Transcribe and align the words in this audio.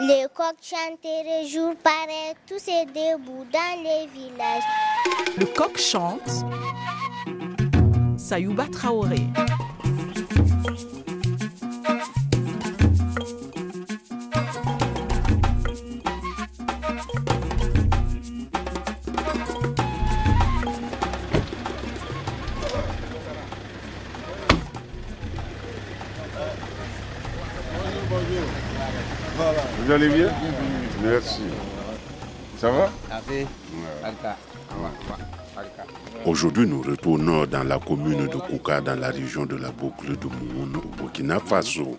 Les 0.00 0.24
coqs 0.34 0.56
chanteraient 0.62 1.46
jour 1.46 1.74
pareil, 1.82 2.34
tous 2.46 2.66
et 2.66 2.86
debout 2.86 3.44
dans 3.52 3.82
les 3.82 4.06
villages. 4.06 4.62
Le 5.36 5.44
coq 5.44 5.76
chante. 5.76 6.46
Sayouba 8.16 8.64
Traoré. 8.72 9.26
Vous 29.92 29.96
allez 30.02 30.08
bien 30.08 30.30
Merci. 31.04 31.42
Ça 32.56 32.70
va? 32.70 32.90
Aujourd'hui, 36.24 36.66
nous 36.66 36.80
retournons 36.80 37.44
dans 37.44 37.62
la 37.62 37.78
commune 37.78 38.26
de 38.26 38.36
Kouka, 38.38 38.80
dans 38.80 38.98
la 38.98 39.08
région 39.10 39.44
de 39.44 39.54
la 39.56 39.70
boucle 39.70 40.16
de 40.16 40.26
Moun, 40.28 40.76
au 40.76 40.96
Burkina 40.96 41.40
Faso. 41.40 41.98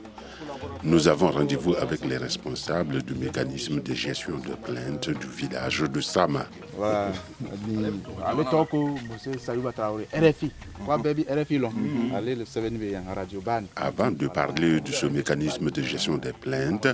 Nous 0.83 1.07
avons 1.07 1.31
rendez-vous 1.31 1.75
avec 1.75 2.05
les 2.05 2.17
responsables 2.17 3.01
du 3.03 3.13
mécanisme 3.15 3.81
de 3.81 3.93
gestion 3.93 4.37
de 4.37 4.53
plaintes 4.53 5.09
du 5.09 5.27
village 5.27 5.79
de 5.81 6.01
Sama. 6.01 6.45
Avant 13.75 14.11
de 14.11 14.27
parler 14.27 14.81
de 14.81 14.91
ce 14.91 15.05
mécanisme 15.05 15.71
de 15.71 15.81
gestion 15.81 16.17
des 16.17 16.33
plaintes, 16.33 16.87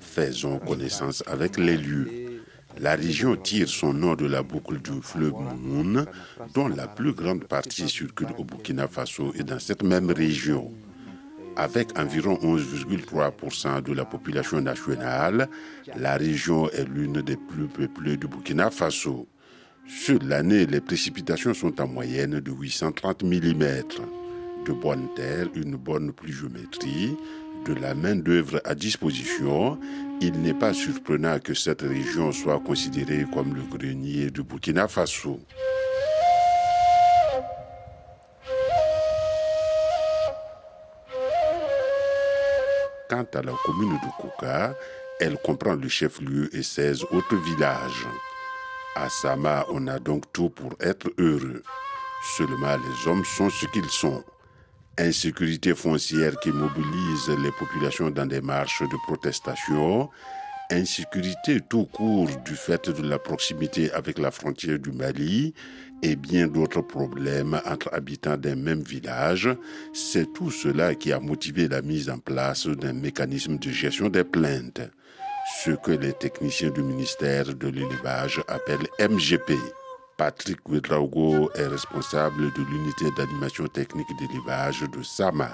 faisons 0.00 0.58
connaissance 0.58 1.22
avec 1.26 1.56
les 1.56 1.76
lieux. 1.76 2.42
La 2.78 2.94
région 2.94 3.36
tire 3.36 3.68
son 3.68 3.94
nom 3.94 4.14
de 4.14 4.26
la 4.26 4.42
boucle 4.42 4.78
du 4.82 5.00
fleuve 5.00 5.32
Moun, 5.58 6.04
dont 6.52 6.68
la 6.68 6.86
plus 6.86 7.12
grande 7.14 7.44
partie 7.44 7.88
circule 7.88 8.28
au 8.36 8.44
Burkina 8.44 8.86
Faso 8.86 9.32
et 9.34 9.44
dans 9.44 9.58
cette 9.58 9.82
même 9.82 10.10
région. 10.10 10.70
Avec 11.56 11.98
environ 11.98 12.38
11,3% 12.42 13.82
de 13.82 13.92
la 13.94 14.04
population 14.04 14.60
nationale, 14.60 15.48
la 15.96 16.16
région 16.16 16.68
est 16.70 16.84
l'une 16.84 17.22
des 17.22 17.36
plus 17.36 17.66
peuplées 17.66 18.18
du 18.18 18.26
Burkina 18.26 18.70
Faso. 18.70 19.26
Sur 19.88 20.18
l'année, 20.22 20.66
les 20.66 20.80
précipitations 20.80 21.54
sont 21.54 21.80
en 21.80 21.86
moyenne 21.86 22.40
de 22.40 22.50
830 22.50 23.22
mm. 23.22 23.58
De 24.66 24.72
bonnes 24.72 25.08
terres, 25.14 25.48
une 25.54 25.76
bonne 25.76 26.12
pluviométrie, 26.12 27.16
de 27.66 27.74
la 27.74 27.94
main-d'œuvre 27.94 28.60
à 28.64 28.74
disposition, 28.74 29.78
il 30.20 30.32
n'est 30.40 30.54
pas 30.54 30.72
surprenant 30.72 31.38
que 31.38 31.54
cette 31.54 31.82
région 31.82 32.32
soit 32.32 32.60
considérée 32.60 33.26
comme 33.32 33.54
le 33.54 33.62
grenier 33.62 34.30
du 34.30 34.42
Burkina 34.42 34.88
Faso. 34.88 35.40
Quant 43.08 43.26
à 43.34 43.42
la 43.42 43.52
commune 43.64 43.94
de 43.94 44.20
Kouka, 44.20 44.74
elle 45.20 45.38
comprend 45.38 45.74
le 45.74 45.88
chef-lieu 45.88 46.48
et 46.52 46.64
16 46.64 47.04
autres 47.12 47.36
villages. 47.36 48.06
À 48.96 49.08
Sama, 49.08 49.64
on 49.70 49.86
a 49.86 50.00
donc 50.00 50.24
tout 50.32 50.50
pour 50.50 50.72
être 50.80 51.08
heureux. 51.16 51.62
Seulement 52.36 52.76
les 52.76 53.08
hommes 53.08 53.24
sont 53.24 53.48
ce 53.48 53.66
qu'ils 53.66 53.90
sont. 53.90 54.24
Insécurité 54.98 55.74
foncière 55.74 56.38
qui 56.40 56.50
mobilise 56.50 57.28
les 57.28 57.52
populations 57.52 58.10
dans 58.10 58.26
des 58.26 58.40
marches 58.40 58.82
de 58.82 58.96
protestation, 59.06 60.10
insécurité 60.70 61.60
tout 61.60 61.86
court 61.86 62.28
du 62.44 62.54
fait 62.54 62.88
de 62.90 63.02
la 63.08 63.18
proximité 63.18 63.90
avec 63.92 64.18
la 64.18 64.30
frontière 64.30 64.78
du 64.78 64.92
Mali 64.92 65.54
et 66.02 66.16
bien 66.16 66.46
d'autres 66.46 66.82
problèmes 66.82 67.60
entre 67.66 67.92
habitants 67.92 68.36
d'un 68.36 68.56
même 68.56 68.82
village, 68.82 69.48
c'est 69.92 70.32
tout 70.32 70.50
cela 70.50 70.94
qui 70.94 71.12
a 71.12 71.20
motivé 71.20 71.68
la 71.68 71.82
mise 71.82 72.10
en 72.10 72.18
place 72.18 72.66
d'un 72.66 72.92
mécanisme 72.92 73.58
de 73.58 73.70
gestion 73.70 74.08
des 74.08 74.24
plaintes, 74.24 74.80
ce 75.62 75.70
que 75.70 75.92
les 75.92 76.12
techniciens 76.12 76.70
du 76.70 76.82
ministère 76.82 77.54
de 77.54 77.68
l'élevage 77.68 78.42
appellent 78.48 78.88
MGP. 79.00 79.52
Patrick 80.16 80.66
Ouedraogo 80.68 81.50
est 81.54 81.66
responsable 81.66 82.52
de 82.54 82.62
l'unité 82.62 83.04
d'animation 83.16 83.66
technique 83.66 84.06
d'élevage 84.18 84.80
de 84.80 85.02
Sama, 85.02 85.50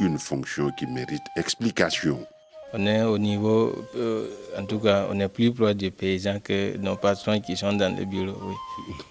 une 0.00 0.18
fonction 0.18 0.70
qui 0.72 0.86
mérite 0.86 1.22
explication. 1.36 2.26
On 2.74 2.86
est 2.86 3.02
au 3.02 3.18
niveau, 3.18 3.74
euh, 3.96 4.28
en 4.58 4.64
tout 4.64 4.78
cas, 4.78 5.06
on 5.10 5.20
est 5.20 5.28
plus 5.28 5.52
proche 5.52 5.74
des 5.74 5.90
paysans 5.90 6.40
que 6.42 6.76
nos 6.78 6.96
patrons 6.96 7.38
qui 7.40 7.54
sont 7.54 7.74
dans 7.74 7.94
le 7.94 8.04
bureau. 8.06 8.34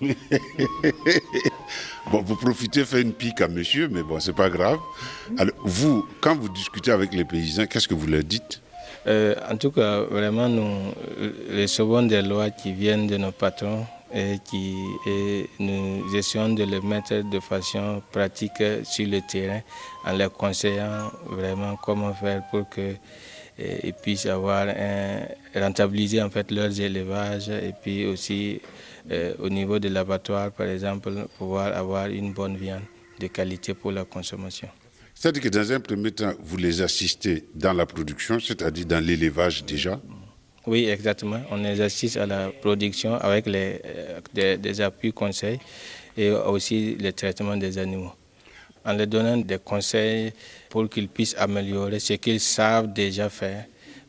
Oui. 0.02 0.16
bon, 2.12 2.24
vous 2.24 2.36
profitez, 2.36 2.86
faire 2.86 3.00
une 3.00 3.14
pique 3.14 3.40
à 3.42 3.48
monsieur, 3.48 3.88
mais 3.88 4.02
bon, 4.02 4.20
c'est 4.20 4.36
pas 4.36 4.50
grave. 4.50 4.80
Alors, 5.38 5.54
vous, 5.64 6.08
quand 6.22 6.36
vous 6.36 6.50
discutez 6.50 6.92
avec 6.92 7.14
les 7.14 7.24
paysans, 7.24 7.68
qu'est-ce 7.68 7.88
que 7.88 7.94
vous 7.94 8.08
leur 8.08 8.24
dites? 8.24 8.62
Euh, 9.06 9.36
en 9.50 9.58
tout 9.58 9.72
cas, 9.72 10.02
vraiment, 10.02 10.50
nous 10.50 10.94
recevons 11.52 12.04
des 12.04 12.24
lois 12.24 12.50
qui 12.50 12.74
viennent 12.74 13.06
de 13.06 13.18
nos 13.18 13.32
patrons 13.32 13.86
et 14.14 14.40
qui 14.44 14.76
et 15.08 15.50
nous 15.60 16.16
essayons 16.16 16.50
de 16.50 16.64
les 16.64 16.82
mettre 16.82 17.22
de 17.30 17.40
façon 17.40 18.02
pratique 18.12 18.62
sur 18.84 19.08
le 19.08 19.22
terrain 19.22 19.62
en 20.06 20.14
les 20.14 20.28
conseillant 20.30 21.12
vraiment 21.26 21.78
comment 21.78 22.14
faire 22.14 22.44
pour 22.52 22.68
que 22.70 22.96
et, 23.58 23.88
ils 23.88 23.94
puissent 23.94 24.26
avoir 24.26 24.68
un, 24.68 25.22
rentabiliser 25.56 26.22
en 26.22 26.30
fait 26.30 26.52
leurs 26.52 26.80
élevages 26.80 27.50
et 27.50 27.74
puis 27.82 28.06
aussi 28.06 28.62
euh, 29.12 29.34
au 29.40 29.50
niveau 29.50 29.80
de 29.80 29.90
l'abattoir 29.90 30.52
par 30.52 30.68
exemple 30.68 31.12
pouvoir 31.38 31.76
avoir 31.76 32.08
une 32.08 32.34
bonne 32.34 32.58
viande 32.58 32.84
de 33.20 33.28
qualité 33.28 33.74
pour 33.74 33.92
la 33.92 34.06
consommation. 34.06 34.68
C'est-à-dire 35.14 35.44
que 35.44 35.50
dans 35.50 35.72
un 35.72 35.80
premier 35.80 36.12
temps, 36.12 36.34
vous 36.42 36.58
les 36.58 36.82
assistez 36.82 37.46
dans 37.54 37.74
la 37.74 37.86
production, 37.86 38.40
c'est-à-dire 38.40 38.86
dans 38.86 39.04
l'élevage 39.04 39.64
déjà? 39.64 40.00
Oui, 40.66 40.86
exactement. 40.90 41.42
On 41.52 41.58
les 41.58 41.82
assiste 41.82 42.18
à 42.18 42.26
la 42.26 42.50
production 42.50 43.16
avec 43.16 43.46
les, 43.46 43.82
euh, 43.86 44.20
des, 44.34 44.58
des 44.58 44.82
appuis 44.82 45.12
conseils 45.14 45.60
et 46.18 46.32
aussi 46.32 46.96
le 46.96 47.12
traitement 47.14 47.58
des 47.58 47.78
animaux. 47.78 48.14
En 48.84 48.94
leur 48.94 49.08
donnant 49.08 49.38
des 49.38 49.60
conseils 49.60 50.34
pour 50.70 50.90
qu'ils 50.90 51.08
puissent 51.08 51.36
améliorer 51.38 52.00
ce 52.00 52.14
qu'ils 52.14 52.40
savent 52.40 52.92
déjà 52.92 53.30
faire 53.30 53.66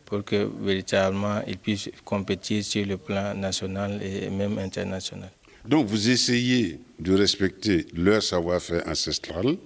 pour 0.06 0.25
que 0.25 0.50
véritablement 0.60 1.41
ils 1.47 1.56
puissent 1.59 1.91
compétir 2.05 2.62
sur 2.65 2.84
le 2.84 2.97
plan 2.99 3.34
national 3.34 4.00
et 4.03 4.28
même 4.28 4.59
international. 4.59 5.31
Donc 5.66 5.87
vous 5.87 6.11
essayez 6.11 6.81
de 6.99 7.15
respecter 7.15 7.87
leur 7.94 8.22
savoir-faire 8.22 8.82
ancestral, 8.87 9.56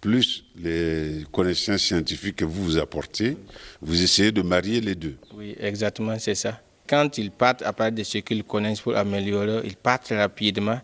plus 0.00 0.44
les 0.56 1.24
connaissances 1.32 1.82
scientifiques 1.82 2.36
que 2.36 2.44
vous 2.44 2.64
vous 2.64 2.78
apportez, 2.78 3.36
vous 3.80 4.02
essayez 4.02 4.32
de 4.32 4.42
marier 4.42 4.80
les 4.80 4.94
deux. 4.94 5.16
Oui, 5.34 5.56
exactement, 5.58 6.18
c'est 6.18 6.34
ça. 6.34 6.60
Quand 6.86 7.16
ils 7.18 7.30
partent 7.30 7.62
à 7.62 7.72
partir 7.72 7.98
de 7.98 8.02
ce 8.04 8.18
qu'ils 8.18 8.44
connaissent 8.44 8.80
pour 8.80 8.96
améliorer, 8.96 9.62
ils 9.64 9.76
partent 9.76 10.08
rapidement. 10.10 10.80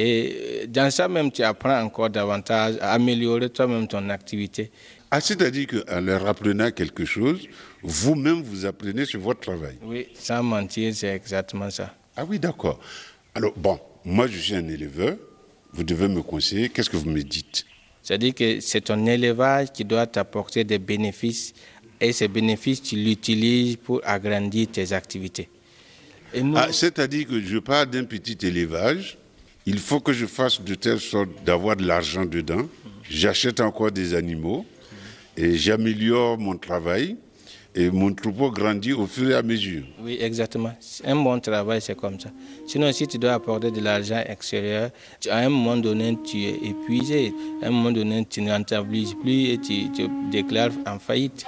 Et 0.00 0.66
dans 0.68 0.92
ça 0.92 1.08
même, 1.08 1.32
tu 1.32 1.42
apprends 1.42 1.82
encore 1.82 2.08
davantage 2.08 2.76
à 2.80 2.92
améliorer 2.92 3.50
toi-même 3.50 3.88
ton 3.88 4.08
activité. 4.10 4.70
Ah, 5.10 5.20
c'est-à-dire 5.20 5.66
qu'en 5.66 6.00
leur 6.00 6.24
apprenant 6.28 6.70
quelque 6.70 7.04
chose, 7.04 7.48
vous-même 7.82 8.40
vous 8.42 8.64
apprenez 8.64 9.04
sur 9.04 9.18
votre 9.18 9.40
travail. 9.40 9.76
Oui, 9.82 10.06
sans 10.14 10.44
mentir, 10.44 10.94
c'est 10.94 11.08
exactement 11.08 11.68
ça. 11.68 11.92
Ah 12.16 12.24
oui, 12.24 12.38
d'accord. 12.38 12.78
Alors, 13.34 13.52
bon, 13.56 13.80
moi 14.04 14.28
je 14.28 14.38
suis 14.38 14.54
un 14.54 14.68
éleveur, 14.68 15.16
vous 15.72 15.82
devez 15.82 16.06
me 16.06 16.22
conseiller, 16.22 16.68
qu'est-ce 16.68 16.90
que 16.90 16.96
vous 16.96 17.10
me 17.10 17.22
dites? 17.22 17.66
C'est-à-dire 18.00 18.34
que 18.34 18.60
c'est 18.60 18.82
ton 18.82 19.04
élevage 19.04 19.72
qui 19.72 19.84
doit 19.84 20.06
t'apporter 20.06 20.62
des 20.62 20.78
bénéfices 20.78 21.54
et 22.00 22.12
ces 22.12 22.28
bénéfices, 22.28 22.82
tu 22.82 22.94
l'utilises 22.94 23.76
pour 23.76 24.00
agrandir 24.04 24.68
tes 24.68 24.92
activités. 24.92 25.48
Ah, 26.54 26.68
c'est-à-dire 26.70 27.26
que 27.26 27.40
je 27.40 27.58
pars 27.58 27.86
d'un 27.86 28.04
petit 28.04 28.38
élevage, 28.46 29.18
il 29.68 29.78
faut 29.78 30.00
que 30.00 30.14
je 30.14 30.24
fasse 30.24 30.62
de 30.62 30.74
telle 30.74 30.98
sorte 30.98 31.28
d'avoir 31.44 31.76
de 31.76 31.86
l'argent 31.86 32.24
dedans, 32.24 32.66
j'achète 33.02 33.60
encore 33.60 33.92
des 33.92 34.14
animaux 34.14 34.64
et 35.36 35.58
j'améliore 35.58 36.38
mon 36.38 36.56
travail 36.56 37.16
et 37.74 37.90
mon 37.90 38.14
troupeau 38.14 38.50
grandit 38.50 38.94
au 38.94 39.06
fur 39.06 39.28
et 39.30 39.34
à 39.34 39.42
mesure. 39.42 39.84
Oui, 40.00 40.16
exactement. 40.22 40.72
Un 41.04 41.16
bon 41.16 41.38
travail, 41.38 41.82
c'est 41.82 41.94
comme 41.94 42.18
ça. 42.18 42.30
Sinon, 42.66 42.90
si 42.92 43.06
tu 43.06 43.18
dois 43.18 43.34
apporter 43.34 43.70
de 43.70 43.82
l'argent 43.82 44.22
extérieur, 44.26 44.88
à 45.30 45.36
un 45.36 45.50
moment 45.50 45.76
donné, 45.76 46.16
tu 46.24 46.44
es 46.44 46.54
épuisé. 46.70 47.34
À 47.62 47.66
un 47.66 47.70
moment 47.70 47.92
donné, 47.92 48.24
tu 48.24 48.40
ne 48.40 49.12
plus 49.22 49.50
et 49.50 49.58
tu 49.58 49.92
te 49.92 50.30
déclares 50.30 50.72
en 50.86 50.98
faillite. 50.98 51.44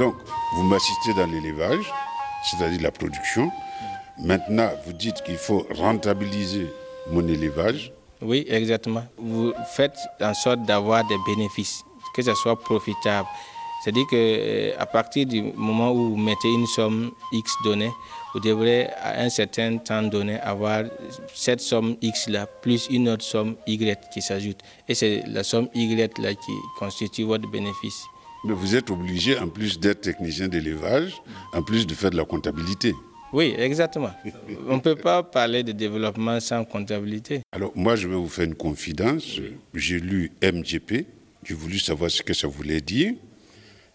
Donc, 0.00 0.14
vous 0.54 0.62
m'assistez 0.62 1.12
dans 1.12 1.26
l'élevage, 1.26 1.92
c'est-à-dire 2.42 2.80
la 2.80 2.90
production. 2.90 3.52
Maintenant, 4.18 4.70
vous 4.86 4.94
dites 4.94 5.22
qu'il 5.24 5.36
faut 5.36 5.66
rentabiliser 5.76 6.68
mon 7.10 7.28
élevage. 7.28 7.92
Oui, 8.22 8.46
exactement. 8.48 9.04
Vous 9.18 9.52
faites 9.76 9.98
en 10.22 10.32
sorte 10.32 10.62
d'avoir 10.62 11.06
des 11.06 11.18
bénéfices, 11.26 11.84
que 12.14 12.22
ce 12.22 12.32
soit 12.32 12.58
profitable. 12.58 13.28
C'est-à-dire 13.84 14.06
qu'à 14.06 14.16
euh, 14.16 14.86
partir 14.90 15.26
du 15.26 15.42
moment 15.42 15.92
où 15.92 16.10
vous 16.10 16.16
mettez 16.16 16.48
une 16.48 16.66
somme 16.66 17.10
X 17.32 17.52
donnée, 17.62 17.92
vous 18.32 18.40
devrez 18.40 18.86
à 19.02 19.20
un 19.20 19.28
certain 19.28 19.76
temps 19.76 20.02
donné 20.02 20.40
avoir 20.40 20.84
cette 21.34 21.60
somme 21.60 21.96
X-là 22.00 22.46
plus 22.46 22.88
une 22.88 23.10
autre 23.10 23.24
somme 23.24 23.54
Y 23.66 24.00
qui 24.14 24.22
s'ajoute. 24.22 24.60
Et 24.88 24.94
c'est 24.94 25.24
la 25.26 25.44
somme 25.44 25.68
Y-là 25.74 26.34
qui 26.34 26.52
constitue 26.78 27.24
votre 27.24 27.50
bénéfice. 27.50 28.02
Mais 28.44 28.54
vous 28.54 28.74
êtes 28.74 28.90
obligé, 28.90 29.38
en 29.38 29.48
plus 29.48 29.78
d'être 29.78 30.00
technicien 30.00 30.48
d'élevage, 30.48 31.20
en 31.52 31.62
plus 31.62 31.86
de 31.86 31.94
faire 31.94 32.10
de 32.10 32.16
la 32.16 32.24
comptabilité. 32.24 32.94
Oui, 33.32 33.54
exactement. 33.56 34.10
On 34.68 34.76
ne 34.76 34.80
peut 34.80 34.96
pas 34.96 35.22
parler 35.22 35.62
de 35.62 35.72
développement 35.72 36.40
sans 36.40 36.64
comptabilité. 36.64 37.42
Alors 37.52 37.70
moi, 37.76 37.94
je 37.96 38.08
vais 38.08 38.16
vous 38.16 38.28
faire 38.28 38.46
une 38.46 38.56
confidence. 38.56 39.38
J'ai 39.74 40.00
lu 40.00 40.32
MGP, 40.42 41.06
j'ai 41.44 41.54
voulu 41.54 41.78
savoir 41.78 42.10
ce 42.10 42.22
que 42.22 42.34
ça 42.34 42.48
voulait 42.48 42.80
dire. 42.80 43.12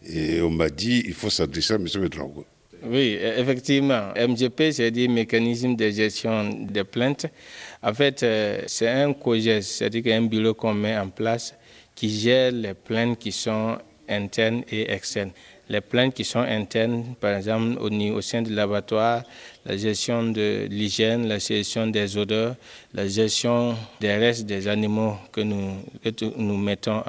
Et 0.07 0.42
on 0.42 0.51
m'a 0.51 0.69
dit, 0.69 1.03
il 1.06 1.13
faut 1.13 1.30
s'adresser 1.30 1.74
à 1.74 1.77
M. 1.77 1.88
Medrago. 2.00 2.45
Oui, 2.83 3.18
effectivement. 3.19 4.13
MGP, 4.15 4.71
c'est 4.71 4.91
dit 4.91 5.07
mécanisme 5.07 5.75
de 5.75 5.89
gestion 5.89 6.50
des 6.69 6.83
plaintes. 6.83 7.25
En 7.81 7.94
fait, 7.94 8.21
euh, 8.21 8.62
c'est 8.68 8.88
un 8.88 9.12
COGES, 9.13 9.62
c'est-à-dire 9.62 10.15
un 10.15 10.21
bureau 10.21 10.53
qu'on 10.53 10.74
met 10.75 10.95
en 10.95 11.09
place 11.09 11.56
qui 11.95 12.09
gère 12.09 12.51
les 12.51 12.74
plaintes 12.74 13.18
qui 13.18 13.31
sont 13.31 13.77
internes 14.09 14.63
et 14.71 14.91
externes. 14.91 15.31
Les 15.67 15.81
plaintes 15.81 16.13
qui 16.13 16.23
sont 16.23 16.39
internes, 16.41 17.15
par 17.19 17.35
exemple 17.35 17.79
au, 17.81 18.21
sein 18.21 18.43
du 18.43 18.53
laboratoire, 18.53 19.23
la 19.65 19.75
gestion 19.75 20.23
de 20.31 20.67
l'hygiène, 20.69 21.27
la 21.27 21.39
gestion 21.39 21.87
des 21.87 22.15
odeurs, 22.17 22.55
la 22.93 23.07
gestion 23.07 23.75
des 23.99 24.15
restes 24.15 24.45
des 24.45 24.67
animaux 24.67 25.15
que 25.31 25.41
nous, 25.41 26.57
mettons 26.57 27.01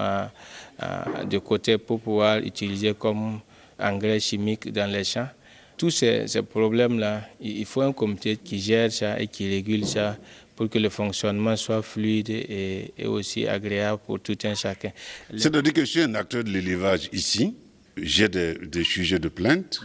de 1.28 1.38
côté 1.38 1.76
pour 1.76 2.00
pouvoir 2.00 2.38
utiliser 2.38 2.94
comme 2.94 3.40
engrais 3.78 4.20
chimiques 4.20 4.72
dans 4.72 4.90
les 4.90 5.04
champs. 5.04 5.28
Tous 5.76 5.90
ces, 5.90 6.26
problèmes-là, 6.48 7.20
il 7.38 7.66
faut 7.66 7.82
un 7.82 7.93
comité 7.93 8.38
qui 8.38 8.58
gère 8.58 8.90
ça 8.90 9.20
et 9.20 9.26
qui 9.26 9.46
régule 9.50 9.87
ça 9.87 10.16
pour 10.56 10.69
que 10.70 10.79
le 10.79 10.88
fonctionnement 10.88 11.55
soit 11.56 11.82
fluide 11.82 12.31
et, 12.31 12.93
aussi 13.06 13.47
agréable 13.47 14.00
pour 14.05 14.19
tout 14.20 14.38
un 14.44 14.55
chacun. 14.55 14.91
C'est-à-dire 15.37 15.73
que 15.73 15.82
je 15.82 15.91
suis 15.91 16.03
un 16.03 16.14
acteur 16.14 16.43
de 16.43 16.50
l'élevage 16.50 17.08
ici, 17.12 17.55
j'ai 17.97 18.29
des, 18.29 18.85
sujets 18.85 19.19
de 19.19 19.29
plainte, 19.29 19.81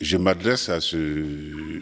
je 0.00 0.16
m'adresse 0.16 0.68
à 0.68 0.80
ce 0.80 0.96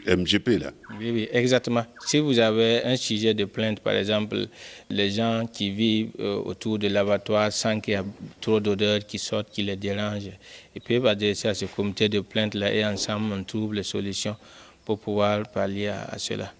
MGP-là. 0.06 0.72
Oui, 0.98 1.10
oui, 1.10 1.28
exactement. 1.32 1.86
Si 2.06 2.18
vous 2.18 2.38
avez 2.38 2.82
un 2.84 2.96
sujet 2.96 3.32
de 3.32 3.46
plainte, 3.46 3.80
par 3.80 3.94
exemple, 3.94 4.46
les 4.90 5.10
gens 5.10 5.46
qui 5.50 5.70
vivent 5.70 6.10
euh, 6.20 6.36
autour 6.36 6.78
de 6.78 6.88
l'abattoir 6.88 7.50
sans 7.50 7.80
qu'il 7.80 7.94
y 7.94 7.96
ait 7.96 8.02
trop 8.42 8.60
d'odeurs 8.60 9.00
qui 9.06 9.18
sortent, 9.18 9.50
qui 9.50 9.62
les 9.62 9.76
dérangent, 9.76 10.32
ils 10.74 10.82
peuvent 10.82 11.06
adresser 11.06 11.48
à 11.48 11.54
ce 11.54 11.64
comité 11.64 12.10
de 12.10 12.20
plainte-là 12.20 12.72
et 12.74 12.84
ensemble 12.84 13.32
on 13.32 13.42
trouve 13.42 13.72
les 13.72 13.82
solutions 13.84 14.36
pour 14.84 14.98
pouvoir 14.98 15.48
pallier 15.50 15.88
à, 15.88 16.18
cela. 16.18 16.52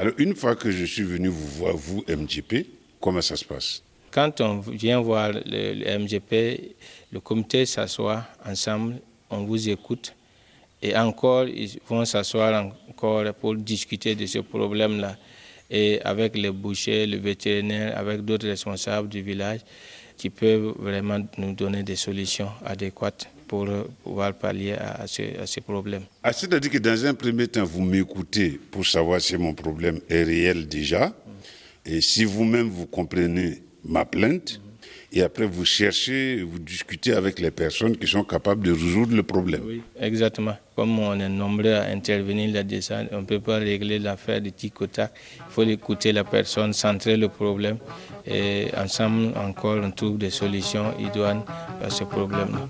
Alors, 0.00 0.14
une 0.18 0.36
fois 0.36 0.54
que 0.54 0.70
je 0.70 0.84
suis 0.84 1.02
venu 1.02 1.26
vous 1.26 1.48
voir, 1.48 1.76
vous, 1.76 2.04
MGP, 2.08 2.66
comment 3.00 3.20
ça 3.20 3.34
se 3.34 3.44
passe? 3.44 3.82
Quand 4.12 4.40
on 4.40 4.60
vient 4.60 5.00
voir 5.00 5.32
le, 5.32 5.98
MGP, 5.98 6.76
le 7.10 7.18
comité 7.18 7.66
s'assoit 7.66 8.24
ensemble, 8.46 9.00
on 9.28 9.42
vous 9.42 9.68
écoute 9.68 10.14
et 10.80 10.96
encore, 10.96 11.48
ils 11.48 11.80
vont 11.88 12.04
s'asseoir 12.04 12.72
encore 12.88 13.34
pour 13.34 13.56
discuter 13.56 14.14
de 14.14 14.24
ce 14.26 14.38
problème-là. 14.38 15.16
Et 15.68 16.00
avec 16.02 16.36
les 16.36 16.52
bouchers, 16.52 17.04
le 17.04 17.16
vétérinaire, 17.16 17.98
avec 17.98 18.20
d'autres 18.24 18.46
responsables 18.46 19.08
du 19.08 19.20
village 19.20 19.60
qui 20.16 20.30
peuvent 20.30 20.74
vraiment 20.78 21.18
nous 21.36 21.52
donner 21.54 21.82
des 21.82 21.96
solutions 21.96 22.50
adéquates 22.64 23.28
pour 23.48 23.66
pouvoir 24.04 24.34
pallier 24.34 24.74
à, 24.74 25.06
ce, 25.06 25.22
à 25.40 25.46
ces 25.46 25.60
problèmes. 25.62 26.04
Ah, 26.22 26.32
C'est-à-dire 26.32 26.70
que 26.70 26.78
dans 26.78 27.04
un 27.06 27.14
premier 27.14 27.48
temps, 27.48 27.64
vous 27.64 27.82
m'écoutez 27.82 28.50
pour 28.70 28.86
savoir 28.86 29.20
si 29.20 29.36
mon 29.36 29.54
problème 29.54 29.98
est 30.08 30.22
réel 30.22 30.68
déjà. 30.68 31.12
Et 31.84 32.00
si 32.00 32.24
vous-même 32.24 32.68
vous 32.68 32.86
comprenez 32.86 33.62
ma 33.84 34.04
plainte, 34.04 34.60
et 35.12 35.22
après 35.22 35.46
vous 35.46 35.64
cherchez, 35.64 36.42
vous 36.42 36.58
discutez 36.58 37.12
avec 37.12 37.38
les 37.38 37.50
personnes 37.50 37.96
qui 37.96 38.06
sont 38.06 38.24
capables 38.24 38.62
de 38.62 38.72
résoudre 38.72 39.16
le 39.16 39.22
problème. 39.22 39.62
Oui, 39.64 39.82
exactement. 39.98 40.56
Comme 40.76 40.98
on 40.98 41.18
est 41.18 41.28
nombreux 41.28 41.72
à 41.72 41.84
intervenir 41.86 42.52
là-dedans, 42.52 43.06
on 43.12 43.20
ne 43.22 43.26
peut 43.26 43.40
pas 43.40 43.56
régler 43.56 43.98
l'affaire 43.98 44.40
du 44.40 44.52
tic 44.52 44.74
Il 44.80 45.08
faut 45.48 45.62
écouter 45.62 46.12
la 46.12 46.24
personne, 46.24 46.72
centrer 46.72 47.16
le 47.16 47.28
problème 47.28 47.78
et 48.26 48.68
ensemble 48.76 49.32
encore 49.38 49.80
on 49.82 49.90
trouve 49.90 50.18
des 50.18 50.30
solutions 50.30 50.92
idoines 50.98 51.42
à 51.82 51.88
ce 51.88 52.04
problème-là. 52.04 52.68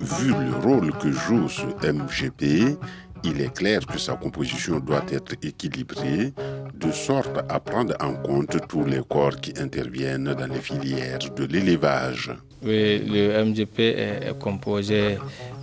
Vu 0.00 0.28
le 0.28 0.56
rôle 0.62 0.92
que 0.98 1.10
joue 1.10 1.48
ce 1.48 1.64
MGP, 1.90 2.76
il 3.24 3.40
est 3.40 3.52
clair 3.54 3.86
que 3.86 3.98
sa 3.98 4.14
composition 4.14 4.80
doit 4.80 5.04
être 5.10 5.34
équilibrée 5.42 6.32
de 6.74 6.90
sorte 6.92 7.38
à 7.48 7.60
prendre 7.60 7.94
en 8.00 8.14
compte 8.14 8.56
tous 8.68 8.84
les 8.84 9.02
corps 9.08 9.36
qui 9.36 9.52
interviennent 9.58 10.32
dans 10.34 10.46
les 10.46 10.60
filières 10.60 11.18
de 11.36 11.44
l'élevage. 11.44 12.30
Oui, 12.62 12.98
le 12.98 13.44
MGP 13.44 13.78
est 13.78 14.38
composé 14.38 15.18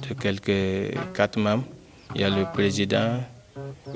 de 0.07 0.13
quelques 0.13 0.95
quatre 1.13 1.39
membres. 1.39 1.65
Il 2.15 2.21
y 2.21 2.23
a 2.23 2.29
le 2.29 2.45
président, 2.51 3.19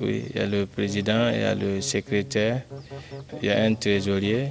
oui, 0.01 0.25
il 0.29 0.39
y 0.39 0.43
a 0.43 0.47
le 0.47 0.65
président, 0.65 1.29
il 1.29 1.39
y 1.39 1.43
a 1.43 1.55
le 1.55 1.81
secrétaire, 1.81 2.61
il 3.41 3.47
y 3.47 3.51
a 3.51 3.63
un 3.63 3.73
trésorier 3.75 4.49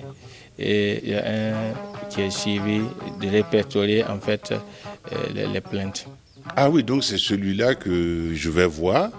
et 0.59 1.01
il 1.03 1.11
y 1.11 1.15
a 1.15 1.25
un 1.25 2.09
qui 2.09 2.23
est 2.23 2.31
suivi 2.31 2.81
de 3.21 3.29
répertorier 3.29 4.05
en 4.05 4.19
fait 4.19 4.53
euh, 4.53 5.47
les 5.53 5.61
plaintes. 5.61 6.07
Ah 6.56 6.69
oui, 6.69 6.82
donc 6.82 7.05
c'est 7.05 7.19
celui-là 7.19 7.75
que 7.75 8.32
je 8.35 8.50
vais 8.50 8.67
voir 8.67 9.11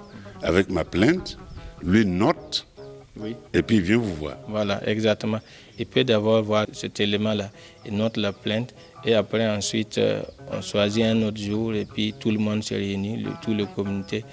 avec 0.44 0.70
ma 0.70 0.84
plainte, 0.84 1.38
lui 1.82 2.06
note, 2.06 2.68
oui. 3.18 3.36
et 3.54 3.62
puis 3.62 3.78
il 3.78 3.82
vient 3.82 3.98
vous 3.98 4.14
voir. 4.16 4.38
Voilà, 4.48 4.82
exactement. 4.88 5.40
Il 5.80 5.86
peut 5.86 6.04
d'abord 6.04 6.44
voir 6.44 6.68
cet 6.74 7.00
élément-là, 7.00 7.50
il 7.86 7.96
note 7.96 8.18
la 8.18 8.34
plainte, 8.34 8.74
et 9.06 9.14
après 9.14 9.48
ensuite 9.50 9.98
euh, 9.98 10.22
on 10.52 10.62
choisit 10.62 11.06
un 11.06 11.22
autre 11.24 11.40
jour, 11.42 11.74
et 11.74 11.86
puis 11.86 12.14
tout 12.20 12.32
le 12.32 12.38
monde 12.38 12.64
se 12.64 12.74
réunit, 12.74 13.24
le, 13.24 13.32
tout 13.42 13.54
le 13.54 13.66
communauté, 13.66 14.26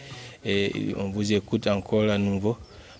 et 0.45 0.73
on 0.97 1.11
vous 1.11 1.33
écoute 1.33 1.67
encore 1.67 2.11
à 2.11 2.19
nouveau 2.19 2.57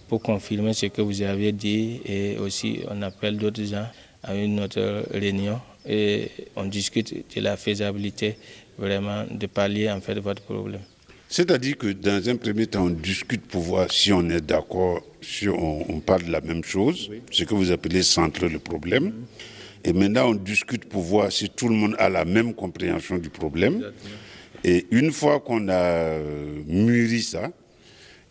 pour 0.09 0.23
confirmer 0.23 0.73
ce 0.75 0.87
que 0.87 1.03
vous 1.03 1.23
avez 1.23 1.53
dit, 1.53 2.01
et 2.07 2.39
aussi 2.39 2.81
on 2.89 3.03
appelle 3.03 3.37
d'autres 3.37 3.65
gens 3.65 3.87
à 4.23 4.35
une 4.35 4.61
autre 4.61 5.05
réunion, 5.13 5.61
et 5.87 6.31
on 6.57 6.65
discute 6.65 7.15
de 7.35 7.41
la 7.41 7.57
faisabilité 7.57 8.37
vraiment 8.79 9.25
de 9.31 9.47
pallier 9.47 9.91
en 9.91 10.01
fait 10.01 10.19
votre 10.19 10.43
problème. 10.43 10.81
C'est-à-dire 11.29 11.77
que 11.77 11.89
dans 11.89 12.27
un 12.29 12.37
premier 12.37 12.67
temps, 12.67 12.87
on 12.87 12.91
discute 12.91 13.43
pour 13.47 13.63
voir 13.63 13.93
si 13.93 14.13
on 14.13 14.29
est 14.31 14.41
d'accord, 14.41 15.03
si 15.21 15.47
on, 15.49 16.01
parle 16.01 16.25
de 16.25 16.33
la 16.33 16.41
même 16.41 16.65
chose, 16.65 17.11
ce 17.31 17.45
que 17.45 17.55
vous 17.55 17.71
appelez 17.71 18.03
centrer 18.03 18.49
le 18.49 18.59
problème. 18.59 19.13
Et 19.85 19.93
maintenant, 19.93 20.31
on 20.31 20.35
discute 20.35 20.87
pour 20.87 21.03
voir 21.03 21.31
si 21.31 21.51
tout 21.51 21.69
le 21.69 21.75
monde 21.75 21.95
a 21.99 22.09
la 22.09 22.25
même 22.25 22.55
compréhension 22.55 23.19
du 23.19 23.29
problème. 23.29 23.93
Et 24.65 24.87
une 24.91 25.13
fois 25.13 25.39
qu'on 25.41 25.69
a 25.69 25.73
euh, 25.73 26.63
mûri 26.67 27.21
ça, 27.23 27.51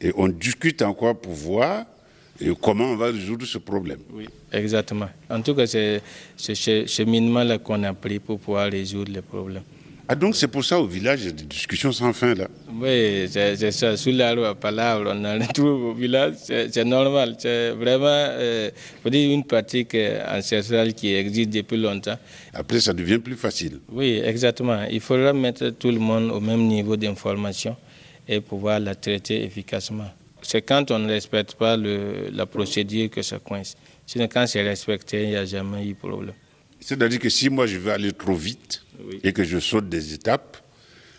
et 0.01 0.11
on 0.15 0.27
discute 0.27 0.81
encore 0.81 1.19
pour 1.19 1.33
voir 1.33 1.85
comment 2.61 2.85
on 2.85 2.95
va 2.95 3.07
résoudre 3.07 3.45
ce 3.45 3.59
problème. 3.59 3.99
Oui, 4.11 4.27
exactement. 4.51 5.09
En 5.29 5.41
tout 5.41 5.55
cas, 5.55 5.67
c'est 5.67 6.01
ce 6.35 6.85
cheminement-là 6.85 7.59
qu'on 7.59 7.81
a 7.83 7.93
pris 7.93 8.19
pour 8.19 8.39
pouvoir 8.39 8.71
résoudre 8.71 9.11
les 9.11 9.21
problèmes. 9.21 9.63
Ah 10.09 10.15
donc 10.15 10.37
c'est 10.37 10.47
pour 10.47 10.63
ça 10.63 10.79
au 10.79 10.87
village, 10.87 11.19
il 11.23 11.25
y 11.25 11.29
a 11.29 11.31
des 11.33 11.43
discussions 11.43 11.91
sans 11.91 12.13
fin 12.13 12.33
là 12.33 12.47
Oui, 12.71 13.27
c'est 13.29 13.71
ça. 13.71 13.97
Sous 13.97 14.11
la 14.11 14.33
loi, 14.33 14.55
parole, 14.55 15.05
on 15.07 15.25
en 15.25 15.33
retrouve 15.37 15.83
au 15.87 15.93
village, 15.93 16.35
c'est 16.45 16.85
normal. 16.85 17.35
C'est 17.37 17.71
vraiment 17.71 18.05
euh, 18.07 18.69
dire 19.05 19.31
une 19.33 19.43
pratique 19.43 19.95
euh, 19.95 20.23
ancestrale 20.37 20.93
qui 20.93 21.13
existe 21.13 21.49
depuis 21.49 21.75
longtemps. 21.75 22.17
Après, 22.53 22.79
ça 22.79 22.93
devient 22.93 23.19
plus 23.19 23.35
facile. 23.35 23.79
Oui, 23.91 24.21
exactement. 24.23 24.85
Il 24.89 25.01
faudra 25.01 25.33
mettre 25.33 25.71
tout 25.71 25.91
le 25.91 25.99
monde 25.99 26.31
au 26.31 26.39
même 26.39 26.65
niveau 26.67 26.95
d'information 26.95 27.75
et 28.29 28.39
pouvoir 28.39 28.79
la 28.79 28.95
traiter 28.95 29.43
efficacement. 29.43 30.09
C'est 30.41 30.61
quand 30.61 30.89
on 30.91 30.99
ne 30.99 31.09
respecte 31.09 31.55
pas 31.55 31.75
le, 31.75 32.29
la 32.31 32.45
procédure 32.45 33.09
que 33.09 33.21
ça 33.21 33.39
coince. 33.39 33.75
Sinon, 34.05 34.29
quand 34.31 34.47
c'est 34.47 34.61
respecté, 34.61 35.23
il 35.23 35.29
n'y 35.31 35.35
a 35.35 35.43
jamais 35.43 35.85
eu 35.85 35.89
de 35.89 35.97
problème. 35.97 36.33
C'est-à-dire 36.87 37.19
que 37.19 37.27
si 37.27 37.49
moi 37.49 37.67
je 37.67 37.77
vais 37.77 37.91
aller 37.91 38.13
trop 38.13 38.33
vite 38.33 38.81
et 39.21 39.33
que 39.33 39.43
je 39.43 39.59
saute 39.59 39.89
des 39.89 40.13
étapes, 40.13 40.55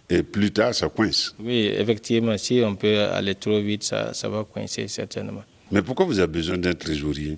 et 0.08 0.22
plus 0.22 0.50
tard 0.50 0.74
ça 0.74 0.88
coince. 0.88 1.34
Oui, 1.38 1.70
effectivement, 1.76 2.38
si 2.38 2.62
on 2.64 2.74
peut 2.74 3.00
aller 3.00 3.34
trop 3.34 3.60
vite, 3.60 3.82
ça, 3.82 4.14
ça 4.14 4.30
va 4.30 4.44
coincer 4.44 4.88
certainement. 4.88 5.44
Mais 5.70 5.82
pourquoi 5.82 6.06
vous 6.06 6.18
avez 6.20 6.32
besoin 6.32 6.56
d'un 6.56 6.72
trésorier? 6.72 7.36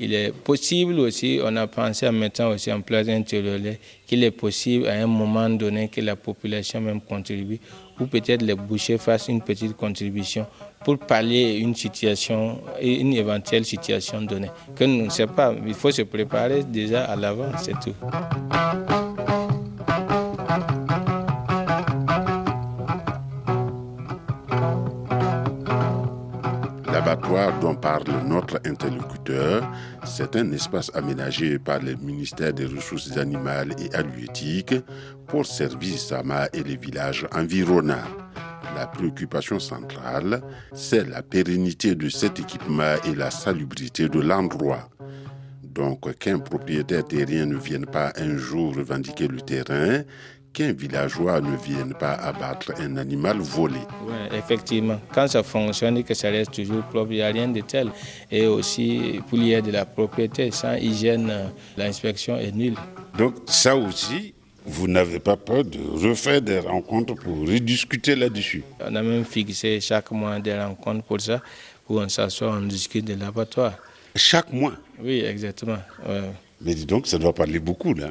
Il 0.00 0.12
est 0.12 0.32
possible 0.32 0.98
aussi, 0.98 1.38
on 1.40 1.54
a 1.54 1.68
pensé 1.68 2.08
en 2.08 2.12
mettant 2.12 2.50
aussi 2.50 2.72
en 2.72 2.80
place 2.80 3.06
un 3.06 3.22
trésorier, 3.22 3.78
qu'il 4.08 4.24
est 4.24 4.32
possible 4.32 4.88
à 4.88 4.94
un 4.94 5.06
moment 5.06 5.48
donné 5.48 5.86
que 5.86 6.00
la 6.00 6.16
population 6.16 6.80
même 6.80 7.00
contribue 7.00 7.60
ou 8.00 8.06
peut-être 8.06 8.42
les 8.42 8.56
bouchers 8.56 8.98
fassent 8.98 9.28
une 9.28 9.40
petite 9.40 9.76
contribution 9.76 10.48
pour 10.84 10.98
pallier 10.98 11.58
une 11.58 11.74
situation, 11.74 12.60
une 12.80 13.12
éventuelle 13.14 13.64
situation 13.64 14.22
donnée. 14.22 14.50
Que 14.76 14.84
nous 14.84 15.04
ne 15.04 15.10
savons 15.10 15.34
pas, 15.34 15.54
il 15.66 15.74
faut 15.74 15.90
se 15.90 16.02
préparer 16.02 16.62
déjà 16.64 17.04
à 17.04 17.16
l'avant, 17.16 17.50
c'est 17.58 17.78
tout. 17.80 17.94
L'abattoir 26.92 27.58
dont 27.60 27.76
parle 27.76 28.04
notre 28.26 28.60
interlocuteur, 28.66 29.62
c'est 30.04 30.34
un 30.36 30.50
espace 30.52 30.90
aménagé 30.94 31.58
par 31.58 31.80
le 31.80 31.94
ministère 31.94 32.52
des 32.52 32.66
Ressources 32.66 33.16
animales 33.16 33.74
et 33.78 33.94
halieutiques 33.94 34.74
pour 35.26 35.46
servir 35.46 35.98
Sama 35.98 36.48
et 36.52 36.62
les 36.62 36.76
villages 36.76 37.26
environnants. 37.34 38.27
La 38.74 38.86
préoccupation 38.86 39.58
centrale, 39.58 40.42
c'est 40.72 41.08
la 41.08 41.22
pérennité 41.22 41.94
de 41.94 42.08
cet 42.08 42.38
équipement 42.38 42.94
et 43.04 43.14
la 43.14 43.30
salubrité 43.30 44.08
de 44.08 44.20
l'endroit. 44.20 44.88
Donc 45.62 46.16
qu'un 46.18 46.38
propriétaire 46.38 47.04
terrien 47.04 47.46
ne 47.46 47.56
vienne 47.56 47.86
pas 47.86 48.12
un 48.16 48.36
jour 48.36 48.74
revendiquer 48.74 49.28
le 49.28 49.40
terrain, 49.40 50.02
qu'un 50.52 50.72
villageois 50.72 51.40
ne 51.40 51.56
vienne 51.56 51.94
pas 51.94 52.14
abattre 52.14 52.72
un 52.80 52.96
animal 52.96 53.38
volé. 53.38 53.78
Oui, 54.06 54.14
effectivement. 54.36 55.00
Quand 55.14 55.28
ça 55.28 55.42
fonctionne 55.42 55.98
et 55.98 56.02
que 56.02 56.14
ça 56.14 56.30
reste 56.30 56.52
toujours 56.52 56.82
propre, 56.84 57.12
il 57.12 57.16
n'y 57.16 57.22
a 57.22 57.28
rien 57.28 57.48
de 57.48 57.60
tel. 57.60 57.90
Et 58.30 58.46
aussi, 58.46 59.20
pour 59.28 59.38
y 59.38 59.60
de 59.60 59.70
la 59.70 59.84
propriété, 59.84 60.50
sans 60.50 60.74
hygiène, 60.74 61.32
l'inspection 61.76 62.36
est 62.36 62.52
nulle. 62.52 62.76
Donc 63.16 63.36
ça 63.46 63.76
aussi, 63.76 64.34
vous 64.68 64.86
n'avez 64.86 65.18
pas 65.18 65.36
peur 65.36 65.64
de 65.64 65.78
refaire 65.80 66.42
des 66.42 66.58
rencontres 66.60 67.14
pour 67.14 67.40
rediscuter 67.40 68.14
là-dessus 68.14 68.62
On 68.80 68.94
a 68.94 69.02
même 69.02 69.24
fixé 69.24 69.80
chaque 69.80 70.10
mois 70.10 70.38
des 70.40 70.54
rencontres 70.58 71.02
pour 71.04 71.20
ça, 71.20 71.42
où 71.88 71.98
on 71.98 72.08
s'assoit, 72.08 72.50
on 72.52 72.60
discute 72.62 73.04
de 73.06 73.14
l'abattoir. 73.14 73.74
Chaque 74.14 74.52
mois 74.52 74.74
Oui, 75.02 75.20
exactement. 75.20 75.78
Ouais. 76.06 76.20
Mais 76.60 76.74
dis 76.74 76.86
donc, 76.86 77.06
ça 77.06 77.18
doit 77.18 77.32
parler 77.34 77.58
beaucoup 77.58 77.94
là. 77.94 78.10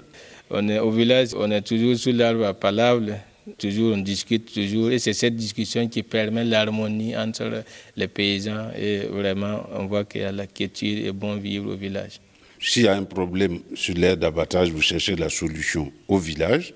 On 0.49 0.67
est 0.69 0.79
au 0.79 0.91
village, 0.91 1.29
on 1.35 1.51
est 1.51 1.61
toujours 1.61 1.95
sous 1.97 2.11
l'arbre 2.13 2.45
à 2.45 2.53
palabre, 2.53 3.11
toujours 3.57 3.93
on 3.93 3.97
discute 3.97 4.51
toujours, 4.51 4.89
et 4.91 4.99
c'est 4.99 5.13
cette 5.13 5.35
discussion 5.35 5.87
qui 5.87 6.01
permet 6.03 6.45
l'harmonie 6.45 7.15
entre 7.15 7.63
les 7.95 8.07
paysans 8.07 8.69
et 8.77 8.99
vraiment 8.99 9.63
on 9.73 9.85
voit 9.87 10.05
qu'il 10.05 10.21
y 10.21 10.23
a 10.23 10.31
la 10.31 10.47
quiétude 10.47 11.05
et 11.05 11.11
bon 11.11 11.35
vivre 11.35 11.71
au 11.73 11.75
village. 11.75 12.19
S'il 12.59 12.83
y 12.83 12.87
a 12.87 12.95
un 12.95 13.03
problème 13.03 13.59
sur 13.75 13.95
l'aire 13.95 14.17
d'abattage, 14.17 14.71
vous 14.71 14.81
cherchez 14.81 15.15
la 15.15 15.29
solution 15.29 15.91
au 16.07 16.17
village. 16.17 16.73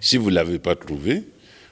Si 0.00 0.16
vous 0.16 0.30
ne 0.30 0.34
l'avez 0.34 0.58
pas 0.58 0.76
trouvé, 0.76 1.22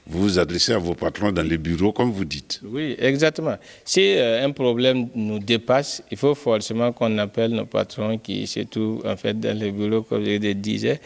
vous 0.07 0.23
vous 0.23 0.39
adressez 0.39 0.73
à 0.73 0.77
vos 0.77 0.95
patrons 0.95 1.31
dans 1.31 1.47
les 1.47 1.57
bureaux, 1.57 1.93
comme 1.93 2.11
vous 2.11 2.25
dites. 2.25 2.59
Oui, 2.63 2.95
exactement. 2.99 3.55
Si 3.85 4.15
euh, 4.15 4.43
un 4.43 4.51
problème 4.51 5.07
nous 5.15 5.39
dépasse, 5.39 6.03
il 6.11 6.17
faut 6.17 6.35
forcément 6.35 6.91
qu'on 6.91 7.17
appelle 7.19 7.51
nos 7.51 7.65
patrons 7.65 8.17
qui 8.17 8.47
se 8.47 8.61
trouvent 8.61 9.05
en 9.05 9.15
fait 9.15 9.39
dans 9.39 9.57
les 9.57 9.71
bureaux, 9.71 10.01
comme 10.01 10.25
je 10.25 10.31
le 10.31 10.53
disais. 10.55 10.99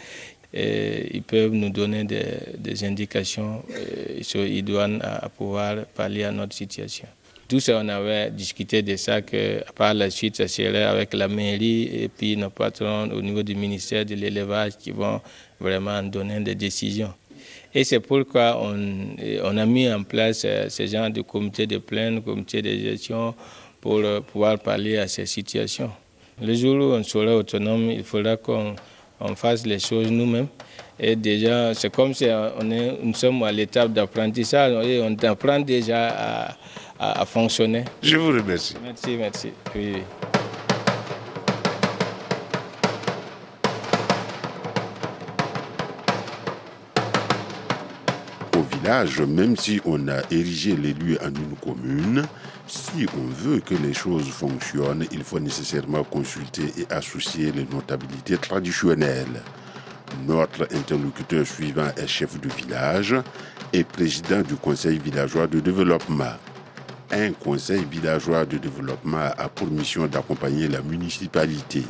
Ils 0.53 1.21
peuvent 1.23 1.51
nous 1.51 1.69
donner 1.69 2.05
des, 2.05 2.83
indications 2.85 3.61
euh, 3.71 4.19
sur 4.21 4.45
idoines 4.45 5.01
à 5.03 5.27
pouvoir 5.27 5.85
pallier 5.93 6.23
à 6.23 6.31
notre 6.31 6.55
situation. 6.55 7.07
Tout 7.47 7.59
ça, 7.59 7.79
on 7.83 7.87
avait 7.89 8.31
discuté 8.31 8.81
de 8.81 8.95
ça, 8.95 9.21
que 9.21 9.63
par 9.75 9.93
la 9.93 10.09
suite, 10.09 10.37
ça 10.37 10.47
serait 10.47 10.83
avec 10.83 11.13
la 11.13 11.27
mairie 11.27 11.83
et 11.83 12.07
puis 12.07 12.35
nos 12.35 12.49
patrons 12.49 13.09
au 13.11 13.21
niveau 13.21 13.43
du 13.43 13.53
ministère 13.53 14.03
de 14.03 14.15
l'élevage 14.15 14.77
qui 14.77 14.89
vont 14.89 15.21
vraiment 15.59 16.01
donner 16.01 16.39
des 16.39 16.55
décisions. 16.55 17.13
Et 17.73 17.83
c'est 17.83 17.99
pourquoi 17.99 18.59
on, 18.59 19.15
on, 19.43 19.57
a 19.57 19.65
mis 19.65 19.91
en 19.91 20.01
place 20.03 20.39
ce 20.69 20.87
genre 20.87 21.11
de 21.11 21.21
comité 21.21 21.67
de 21.67 21.77
plainte, 21.77 22.23
comité 22.23 22.61
de 22.63 22.69
gestion 22.69 23.35
pour 23.79 24.01
pouvoir 24.23 24.57
parler 24.57 24.97
à 24.97 25.07
ces 25.07 25.27
situations. 25.27 25.91
Le 26.41 26.53
jour 26.55 26.75
où 26.75 26.93
on 26.93 27.03
sera 27.03 27.35
autonome, 27.35 27.91
il 27.91 28.03
faudra 28.03 28.37
qu'on 28.37 28.75
on 29.19 29.35
fasse 29.35 29.65
les 29.65 29.79
choses 29.79 30.09
nous-mêmes. 30.09 30.47
Et 30.97 31.15
déjà, 31.17 31.73
c'est 31.73 31.93
comme 31.93 32.13
si 32.13 32.25
on 32.25 32.71
est, 32.71 32.99
nous 33.03 33.13
sommes 33.13 33.43
à 33.43 33.51
l'étape 33.51 33.91
d'apprentissage 33.91 34.85
et 34.85 35.01
on 35.01 35.15
apprend 35.27 35.59
déjà 35.59 36.07
à, 36.07 36.57
à, 36.97 37.21
à, 37.21 37.25
fonctionner. 37.25 37.83
Je 38.01 38.15
vous 38.15 38.29
remercie. 38.29 38.75
Merci, 38.81 39.17
merci. 39.17 39.51
Oui, 39.75 39.95
oui. 39.95 40.01
Au 48.57 48.61
village, 48.61 49.19
même 49.19 49.57
si 49.57 49.81
on 49.83 50.07
a 50.07 50.21
érigé 50.31 50.77
les 50.77 50.93
lieux 50.93 51.17
en 51.21 51.27
une 51.27 51.57
commune, 51.61 52.23
si 52.67 53.05
on 53.17 53.27
veut 53.27 53.59
que 53.59 53.75
les 53.75 53.93
choses 53.93 54.29
fonctionnent, 54.29 55.05
il 55.11 55.25
faut 55.25 55.41
nécessairement 55.41 56.05
consulter 56.05 56.71
et 56.77 56.93
associer 56.93 57.51
les 57.51 57.65
notabilités 57.65 58.37
traditionnelles. 58.37 59.41
Notre 60.27 60.67
interlocuteur 60.73 61.45
suivant 61.45 61.87
est 61.97 62.07
chef 62.07 62.39
de 62.39 62.49
village 62.49 63.15
et 63.73 63.83
président 63.83 64.41
du 64.41 64.55
conseil 64.55 64.97
villageois 64.97 65.47
de 65.47 65.59
développement. 65.59 66.33
Un 67.11 67.33
conseil 67.33 67.85
villageois 67.85 68.45
de 68.45 68.57
développement 68.57 69.29
a 69.37 69.49
pour 69.49 69.67
mission 69.67 70.07
d'accompagner 70.07 70.67
la 70.67 70.81
municipalité. 70.81 71.83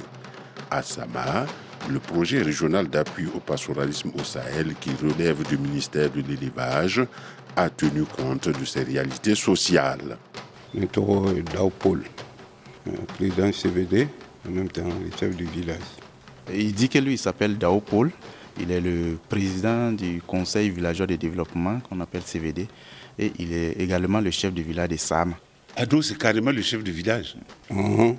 À 0.69 0.81
Sama, 0.81 1.45
le 1.89 1.99
projet 1.99 2.41
régional 2.41 2.87
d'appui 2.87 3.27
au 3.33 3.39
pastoralisme 3.39 4.11
au 4.19 4.23
Sahel 4.23 4.73
qui 4.79 4.91
relève 5.01 5.47
du 5.47 5.57
ministère 5.57 6.09
de 6.09 6.21
l'élevage 6.21 7.01
a 7.55 7.69
tenu 7.69 8.03
compte 8.03 8.49
de 8.49 8.65
ces 8.65 8.83
réalités 8.83 9.35
sociales. 9.35 10.17
Daupol, 10.73 12.03
président 13.15 13.51
CVD, 13.51 14.07
en 14.47 14.51
même 14.51 14.69
temps 14.69 14.83
le 14.83 15.17
chef 15.17 15.35
du 15.35 15.45
village. 15.45 16.04
Il 16.53 16.73
dit 16.73 16.89
que 16.89 16.99
lui, 16.99 17.13
il 17.13 17.17
s'appelle 17.17 17.57
Dao 17.57 17.79
Paul. 17.79 18.11
Il 18.59 18.71
est 18.71 18.81
le 18.81 19.17
président 19.29 19.91
du 19.91 20.21
conseil 20.25 20.69
villageois 20.69 21.07
de 21.07 21.15
développement 21.15 21.79
qu'on 21.81 21.99
appelle 21.99 22.21
CVD. 22.23 22.67
Et 23.19 23.31
il 23.39 23.53
est 23.53 23.73
également 23.79 24.21
le 24.21 24.31
chef 24.31 24.53
du 24.53 24.63
village 24.63 24.89
de 24.89 24.97
Sam. 24.97 25.35
Ado, 25.75 26.01
c'est 26.01 26.17
carrément 26.17 26.51
le 26.51 26.61
chef 26.61 26.83
du 26.83 26.91
village. 26.91 27.35
Uh 27.69 27.73
-huh. 27.73 28.15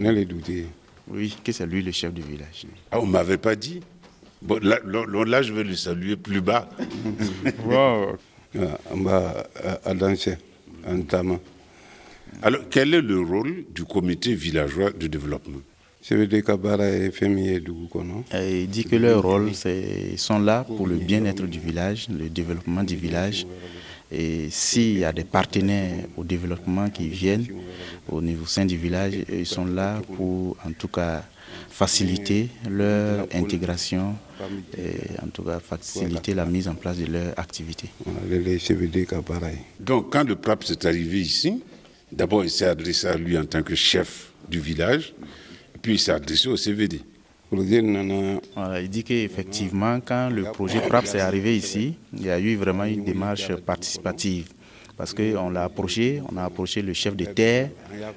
On 0.00 0.10
les 0.10 0.24
douter. 0.24 0.66
Oui, 1.08 1.36
que 1.44 1.52
c'est 1.52 1.66
lui 1.66 1.82
le 1.82 1.92
chef 1.92 2.12
du 2.12 2.22
village. 2.22 2.66
Ah, 2.90 3.00
on 3.00 3.06
ne 3.06 3.12
m'avait 3.12 3.38
pas 3.38 3.54
dit. 3.56 3.80
Bon, 4.42 4.58
là, 4.62 4.78
là, 4.84 5.04
là, 5.24 5.42
je 5.42 5.52
vais 5.52 5.64
le 5.64 5.74
saluer 5.76 6.16
plus 6.16 6.40
bas. 6.40 6.68
wow. 7.66 8.16
Tama. 11.08 11.38
Alors, 12.42 12.62
quel 12.70 12.94
est 12.94 13.02
le 13.02 13.20
rôle 13.20 13.64
du 13.74 13.84
comité 13.84 14.34
villageois 14.34 14.90
de 14.92 15.06
développement? 15.06 15.60
Il 16.08 16.28
dit 18.68 18.84
que 18.84 18.96
leur 18.96 19.22
rôle, 19.22 19.52
ils 19.66 20.18
sont 20.18 20.38
là 20.38 20.64
pour 20.64 20.86
le 20.86 20.96
bien-être 20.96 21.46
du 21.46 21.60
village, 21.60 22.08
le 22.08 22.28
développement 22.28 22.82
du 22.82 22.96
village. 22.96 23.46
Et 24.12 24.48
s'il 24.50 24.98
y 24.98 25.04
a 25.04 25.12
des 25.12 25.24
partenaires 25.24 26.04
au 26.16 26.24
développement 26.24 26.90
qui 26.90 27.08
viennent 27.08 27.46
au 28.08 28.20
niveau 28.20 28.44
sein 28.46 28.64
du 28.64 28.76
village, 28.76 29.14
ils 29.30 29.46
sont 29.46 29.66
là 29.66 30.02
pour 30.16 30.56
en 30.66 30.72
tout 30.72 30.88
cas 30.88 31.22
faciliter 31.68 32.48
leur 32.68 33.28
intégration 33.32 34.16
et 34.76 35.20
en 35.22 35.28
tout 35.28 35.44
cas 35.44 35.60
faciliter 35.60 36.34
la 36.34 36.46
mise 36.46 36.66
en 36.66 36.74
place 36.74 36.98
de 36.98 37.06
leur 37.06 37.38
activité. 37.38 37.88
Donc 39.78 40.12
quand 40.12 40.24
le 40.24 40.34
PRAP 40.34 40.64
s'est 40.64 40.86
arrivé 40.86 41.20
ici, 41.20 41.62
d'abord 42.10 42.42
il 42.42 42.50
s'est 42.50 42.66
adressé 42.66 43.06
à 43.06 43.16
lui 43.16 43.38
en 43.38 43.44
tant 43.44 43.62
que 43.62 43.76
chef 43.76 44.32
du 44.48 44.58
village, 44.58 45.14
puis 45.82 46.02
adressé 46.10 46.48
au 46.48 46.56
CVD. 46.56 47.00
Il 47.52 48.88
dit 48.88 49.02
qu'effectivement, 49.02 50.00
quand 50.00 50.30
le 50.30 50.44
projet 50.44 50.80
PRAP 50.80 51.06
s'est 51.06 51.20
arrivé 51.20 51.56
ici, 51.56 51.96
il 52.12 52.24
y 52.24 52.30
a 52.30 52.38
eu 52.38 52.54
vraiment 52.56 52.84
une 52.84 53.04
démarche 53.04 53.54
participative. 53.56 54.50
Parce 54.96 55.14
qu'on 55.14 55.50
l'a 55.50 55.64
approché, 55.64 56.22
on 56.30 56.36
a 56.36 56.44
approché 56.44 56.82
le 56.82 56.92
chef 56.92 57.16
de 57.16 57.24
terre 57.24 57.70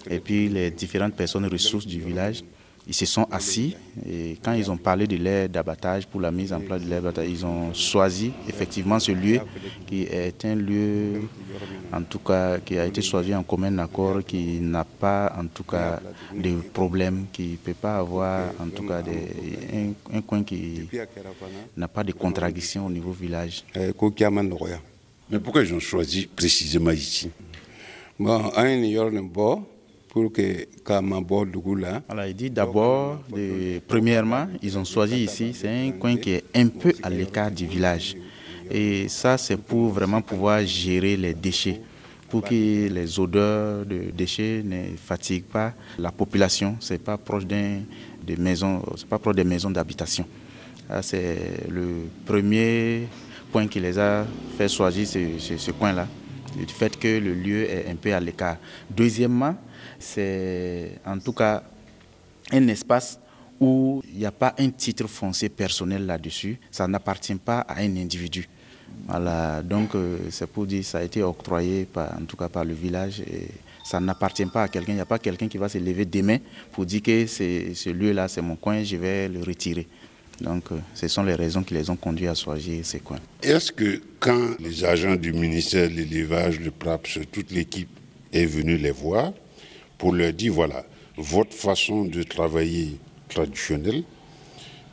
et 0.10 0.20
puis 0.20 0.50
les 0.50 0.70
différentes 0.70 1.16
personnes 1.16 1.46
ressources 1.48 1.88
du 1.88 2.00
village. 2.00 2.44
Ils 2.86 2.94
se 2.94 3.06
sont 3.06 3.26
assis 3.32 3.78
et 4.06 4.38
quand 4.44 4.52
ils 4.52 4.70
ont 4.70 4.76
parlé 4.76 5.08
de 5.08 5.16
l'air 5.16 5.48
d'abattage 5.48 6.06
pour 6.06 6.20
la 6.20 6.32
mise 6.32 6.52
en 6.52 6.60
place 6.60 6.82
de 6.82 6.90
l'air 6.90 7.02
d'abattage, 7.02 7.30
ils 7.30 7.46
ont 7.46 7.74
choisi 7.74 8.34
effectivement 8.50 9.00
ce 9.00 9.14
lieu 9.14 9.40
qui 9.88 10.04
est 10.04 10.44
un 10.44 10.56
lieu, 10.56 11.22
en 11.94 12.02
tout 12.04 12.20
cas, 12.20 12.60
qui 12.60 12.78
a 12.78 12.86
été 12.86 13.02
choisi 13.02 13.34
en 13.34 13.44
commun 13.44 13.78
accord, 13.78 14.22
qui 14.26 14.60
n'a 14.60 14.84
pas 14.84 15.34
en 15.40 15.48
tout 15.48 15.64
cas 15.64 16.02
de 16.36 16.56
problème, 16.74 17.28
qui 17.32 17.52
ne 17.52 17.56
peut 17.56 17.74
pas 17.74 18.00
avoir 18.00 18.50
en 18.60 18.68
tout 18.68 18.86
cas 18.86 19.02
des, 19.02 19.30
un, 19.74 20.18
un 20.18 20.22
coin 20.22 20.44
qui 20.44 20.90
n'a 21.78 21.88
pas 21.88 22.04
de 22.04 22.12
contradiction 22.12 22.86
au 22.88 22.90
niveau 22.90 23.14
village. 23.14 23.64
Mais 25.30 25.40
pourquoi 25.40 25.64
ils 25.64 25.74
ont 25.74 25.80
choisi 25.80 26.28
précisément 26.28 26.92
ici? 26.92 27.30
Bon, 28.20 28.52
pour 30.14 30.32
que 30.32 30.68
il 32.28 32.36
dit 32.36 32.50
d'abord, 32.52 33.20
premièrement, 33.88 34.48
ils 34.62 34.78
ont 34.78 34.86
choisi 34.86 35.24
ici, 35.24 35.54
c'est 35.56 35.88
un 35.88 35.92
coin 35.94 36.16
qui 36.18 36.34
est 36.34 36.44
un 36.54 36.68
peu 36.68 36.94
à 37.02 37.10
l'écart 37.10 37.50
du 37.50 37.66
village. 37.66 38.16
Et 38.70 39.08
ça, 39.08 39.40
c'est 39.40 39.58
pour 39.58 39.90
vraiment 39.90 40.22
pouvoir 40.22 40.64
gérer 40.66 41.18
les 41.18 41.34
déchets, 41.34 41.82
pour 42.30 42.44
que 42.44 42.54
les 42.54 43.20
odeurs 43.20 43.86
de 43.88 44.12
déchets 44.16 44.62
ne 44.64 44.96
fatiguent 44.96 45.46
pas 45.46 45.74
la 45.98 46.12
population. 46.12 46.78
C'est 46.80 47.02
pas 47.02 47.18
proche 47.18 47.46
des 47.48 47.82
maisons, 48.38 48.84
pas 49.10 49.18
proche 49.18 49.36
des 49.36 49.44
maisons 49.44 49.72
d'habitation. 49.72 50.28
C'est 51.02 51.68
le 51.70 52.08
premier 52.24 53.08
point 53.52 53.66
qui 53.68 53.80
les 53.80 53.98
a 53.98 54.28
fait 54.58 54.68
choisir 54.70 55.08
ce 55.08 55.72
coin-là, 55.72 56.08
le 56.58 56.68
fait 56.68 56.98
que 56.98 57.20
le 57.20 57.34
lieu 57.34 57.70
est 57.70 57.90
un 57.90 57.96
peu 57.96 58.14
à 58.14 58.20
l'écart. 58.20 58.58
Deuxièmement, 58.90 59.56
c'est 60.00 61.00
en 61.06 61.18
tout 61.20 61.34
cas 61.34 61.64
un 62.52 62.68
espace 62.68 63.20
où 63.60 64.02
il 64.12 64.20
n'y 64.20 64.26
a 64.26 64.32
pas 64.32 64.54
un 64.58 64.70
titre 64.70 65.08
foncier 65.08 65.50
personnel 65.50 66.06
là-dessus. 66.06 66.60
Ça 66.72 66.88
n'appartient 66.88 67.36
pas 67.36 67.60
à 67.60 67.80
un 67.80 67.98
individu. 67.98 68.48
Voilà, 69.08 69.64
donc 69.64 69.96
euh, 69.96 70.18
c'est 70.30 70.48
pour 70.48 70.66
dire 70.66 70.84
ça 70.84 71.00
a 71.00 71.04
été 71.04 71.24
octroyé 71.24 71.86
par, 71.86 72.14
en 72.14 72.26
tout 72.26 72.38
cas 72.38 72.48
par 72.48 72.64
le 72.64 72.74
village 72.74 73.24
ça 73.84 74.00
n'appartient 74.00 74.46
pas 74.46 74.64
à 74.64 74.68
quelqu'un. 74.70 74.94
Il 74.94 74.96
n'y 74.96 75.02
a 75.02 75.06
pas 75.06 75.20
quelqu'un 75.20 75.48
qui 75.48 75.58
va 75.58 75.70
se 75.70 75.78
lever 75.78 76.06
demain 76.06 76.38
pour 76.72 76.86
dire 76.86 77.02
que 77.02 77.28
ce 77.28 77.90
lieu-là, 77.90 78.28
c'est 78.28 78.42
mon 78.42 78.56
coin, 78.56 78.82
je 78.84 78.96
vais 78.96 79.28
le 79.28 79.42
retirer. 79.44 79.88
Donc, 80.42 80.72
euh, 80.72 80.80
ce 80.94 81.08
sont 81.08 81.24
les 81.24 81.36
raisons 81.36 81.64
qui 81.64 81.74
les 81.74 81.90
ont 81.90 81.96
conduits 81.96 82.28
à 82.28 82.36
choisir 82.36 82.86
ces 82.86 83.00
coins. 83.00 83.20
Est-ce 83.42 83.72
que 83.72 84.02
quand 84.20 84.60
les 84.60 84.84
agents 84.84 85.16
du 85.16 85.32
ministère 85.34 85.90
de 85.90 85.96
l'élevage, 85.96 86.60
le 86.60 86.72
PRAPS, 86.72 87.20
toute 87.32 87.52
l'équipe 87.52 87.90
est 88.32 88.46
venue 88.46 88.78
les 88.78 88.92
voir 88.92 89.32
pour 89.98 90.14
leur 90.14 90.34
dire 90.34 90.54
voilà, 90.54 90.84
votre 91.18 91.54
façon 91.54 92.06
de 92.06 92.24
travailler 92.24 92.98
traditionnelle 93.30 94.04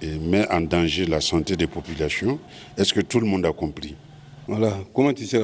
met 0.02 0.50
en 0.50 0.60
danger 0.62 1.06
la 1.06 1.20
santé 1.20 1.56
des 1.56 1.66
populations, 1.66 2.38
est-ce 2.76 2.94
que 2.94 3.00
tout 3.00 3.20
le 3.20 3.26
monde 3.26 3.44
a 3.44 3.52
compris? 3.52 3.96
Voilà, 4.46 4.78
comment 4.94 5.12
tu 5.12 5.26
sais 5.26 5.38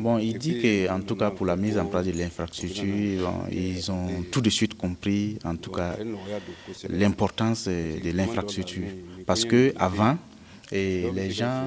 Bon, 0.00 0.18
il 0.18 0.38
dit 0.38 0.58
que, 0.60 0.90
en 0.90 1.00
tout 1.00 1.14
cas, 1.14 1.30
pour 1.30 1.46
la 1.46 1.56
mise 1.56 1.78
en 1.78 1.84
place 1.86 2.06
de 2.06 2.12
l'infrastructure, 2.12 3.30
ils 3.52 3.90
ont 3.90 4.24
tout 4.30 4.40
de 4.40 4.50
suite 4.50 4.76
compris, 4.76 5.38
en 5.44 5.56
tout 5.56 5.70
cas, 5.70 5.96
l'importance 6.88 7.68
de 7.68 8.10
l'infrastructure. 8.10 8.88
Parce 9.26 9.44
que 9.44 9.74
avant, 9.76 10.16
les 10.72 11.30
gens, 11.30 11.64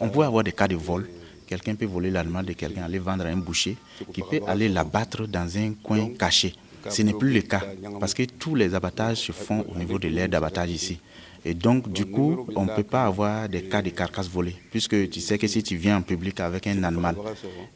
on 0.00 0.08
pouvait 0.08 0.26
avoir 0.26 0.42
des 0.44 0.52
cas 0.52 0.68
de 0.68 0.76
vol. 0.76 1.08
Quelqu'un 1.46 1.74
peut 1.76 1.86
voler 1.86 2.10
l'animal 2.10 2.44
de 2.44 2.52
quelqu'un, 2.52 2.82
aller 2.82 2.98
vendre 2.98 3.24
à 3.24 3.28
un 3.28 3.36
boucher, 3.36 3.76
qui 4.12 4.22
peut 4.22 4.40
aller 4.46 4.68
l'abattre 4.68 5.26
dans 5.26 5.56
un 5.56 5.72
coin 5.82 6.10
caché. 6.18 6.54
Ce 6.90 7.02
n'est 7.02 7.14
plus 7.14 7.32
le 7.32 7.42
cas, 7.42 7.62
parce 8.00 8.14
que 8.14 8.24
tous 8.24 8.54
les 8.54 8.74
abattages 8.74 9.18
se 9.18 9.32
font 9.32 9.64
au 9.68 9.78
niveau 9.78 9.98
de 9.98 10.08
l'aire 10.08 10.28
d'abattage 10.28 10.70
ici. 10.70 10.98
Et 11.44 11.54
donc, 11.54 11.90
du 11.92 12.04
coup, 12.06 12.46
on 12.54 12.64
ne 12.64 12.70
peut 12.70 12.82
pas 12.82 13.04
avoir 13.04 13.48
des 13.48 13.62
cas 13.62 13.82
de 13.82 13.90
carcasses 13.90 14.28
volées, 14.28 14.56
puisque 14.70 15.08
tu 15.10 15.20
sais 15.20 15.38
que 15.38 15.46
si 15.46 15.62
tu 15.62 15.76
viens 15.76 15.98
en 15.98 16.02
public 16.02 16.40
avec 16.40 16.66
un 16.66 16.82
animal 16.82 17.16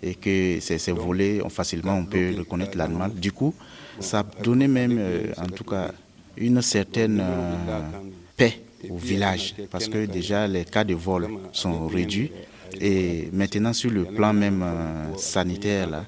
et 0.02 0.14
que 0.14 0.58
c'est 0.60 0.90
volé, 0.90 1.40
facilement 1.48 1.94
on 1.94 2.04
peut 2.04 2.34
reconnaître 2.38 2.76
l'animal. 2.76 3.12
Du 3.14 3.32
coup, 3.32 3.54
ça 4.00 4.24
donnait 4.42 4.68
même, 4.68 4.96
euh, 4.98 5.32
en 5.38 5.46
tout 5.46 5.64
cas, 5.64 5.92
une 6.36 6.60
certaine 6.62 7.20
euh, 7.20 7.80
paix 8.36 8.60
au 8.88 8.96
village, 8.96 9.54
parce 9.70 9.88
que 9.88 10.06
déjà 10.06 10.48
les 10.48 10.64
cas 10.64 10.84
de 10.84 10.94
vol 10.94 11.28
sont 11.52 11.86
réduits 11.86 12.32
et 12.80 13.28
maintenant, 13.32 13.72
sur 13.72 13.90
le 13.90 14.04
plan 14.04 14.32
même 14.32 14.62
euh, 14.62 15.16
sanitaire, 15.16 15.88
là, 15.90 16.04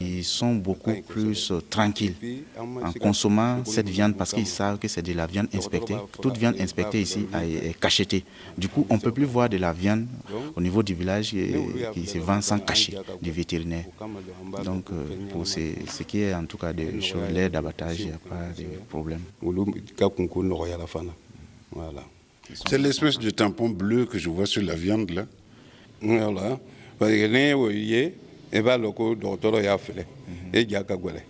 ils 0.00 0.24
sont 0.24 0.54
beaucoup 0.54 0.94
plus 1.06 1.50
euh, 1.50 1.60
tranquilles 1.68 2.14
en 2.58 2.92
consommant 2.92 3.64
cette 3.64 3.88
viande 3.88 4.16
parce 4.16 4.32
qu'ils 4.32 4.46
savent 4.46 4.78
que 4.78 4.88
c'est 4.88 5.02
de 5.02 5.12
la 5.12 5.26
viande 5.26 5.48
inspectée. 5.54 5.96
Toute 6.20 6.36
viande 6.36 6.56
inspectée 6.60 7.02
ici 7.02 7.26
est 7.34 7.78
cachetée. 7.78 8.24
Du 8.56 8.68
coup, 8.68 8.86
on 8.90 8.94
ne 8.94 9.00
peut 9.00 9.12
plus 9.12 9.24
voir 9.24 9.48
de 9.48 9.56
la 9.56 9.72
viande 9.72 10.06
au 10.56 10.60
niveau 10.60 10.82
du 10.82 10.94
village 10.94 11.34
qui 11.92 12.06
se 12.06 12.18
vend 12.18 12.40
sans 12.40 12.58
cachet 12.58 12.94
du 13.20 13.30
vétérinaire. 13.30 13.84
Donc, 14.64 14.90
euh, 14.90 15.04
pour 15.30 15.46
ce, 15.46 16.02
qui 16.02 16.20
est 16.20 16.34
en 16.34 16.44
tout 16.44 16.58
cas 16.58 16.72
de 16.72 16.84
l'air 17.32 17.50
d'abattage, 17.50 18.00
il 18.00 18.06
n'y 18.06 18.12
a 18.12 18.18
pas 18.18 18.48
de 18.56 18.64
problème. 18.88 19.20
C'est 22.66 22.78
l'espèce 22.78 23.18
de 23.18 23.30
tampon 23.30 23.70
bleu 23.70 24.04
que 24.06 24.18
je 24.18 24.28
vois 24.28 24.46
sur 24.46 24.62
la 24.62 24.74
viande 24.74 25.10
là. 25.10 25.26
Voilà. 26.04 26.58
Parce 26.98 27.12
que 27.12 27.26
n'i 27.26 27.50
y'o 27.50 27.70
ye 27.70 28.14
i 28.52 28.60
b'a 28.62 28.78
dɔn 28.78 28.94
ko 28.94 29.14
dɔgɔtɔrɔ 29.14 29.62
y'a 29.64 29.78
filɛ 29.78 30.04
e 30.52 30.66
ja 30.68 30.84
ka 30.84 30.94
gɛlɛn 30.96 31.22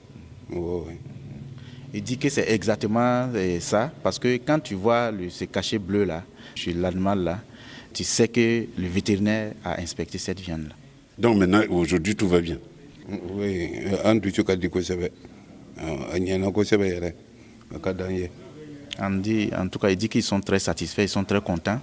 Il 1.94 2.02
dit 2.02 2.18
que 2.18 2.28
c'est 2.28 2.50
exactement 2.50 3.30
euh, 3.34 3.60
ça, 3.60 3.92
parce 4.02 4.18
que 4.18 4.36
quand 4.36 4.58
tu 4.58 4.74
vois 4.74 5.10
le, 5.10 5.30
ce 5.30 5.44
cachet 5.44 5.78
bleu 5.78 6.04
là, 6.04 6.24
sur 6.54 6.74
l'animal 6.74 7.22
là, 7.22 7.38
tu 7.92 8.04
sais 8.04 8.28
que 8.28 8.66
le 8.76 8.88
vétérinaire 8.88 9.52
a 9.64 9.80
inspecté 9.80 10.18
cette 10.18 10.40
viande 10.40 10.68
là. 10.68 10.74
Donc 11.16 11.38
maintenant, 11.38 11.62
aujourd'hui, 11.70 12.16
tout 12.16 12.28
va 12.28 12.40
bien. 12.40 12.58
Oui, 13.08 13.70
an 14.02 14.16
dusu 14.16 14.44
ka 14.44 14.56
di 14.56 14.68
kosɛbɛ 14.72 15.10
a 15.76 16.18
ɲɛna 16.18 16.50
kosɛbɛ 16.52 16.86
yɛrɛ 16.88 17.12
a 17.74 17.78
ka 17.78 17.92
d'an 17.92 18.10
ye 18.10 18.30
en 18.98 19.68
tout 19.68 19.78
cas, 19.78 19.90
il 19.90 19.96
dit 19.96 20.08
qu'ils 20.08 20.22
sont 20.22 20.40
très 20.40 20.58
satisfaits, 20.58 21.02
ils 21.02 21.08
sont 21.08 21.24
très 21.24 21.40
contents. 21.40 21.80